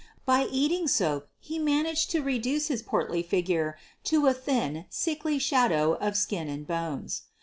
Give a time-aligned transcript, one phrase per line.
[0.25, 5.93] By eating soap he managed to reduce his portly figure to a thin, sickly shadow
[5.93, 7.25] of skin and bones.